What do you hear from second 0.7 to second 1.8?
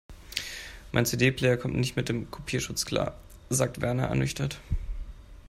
Mein CD-Player kommt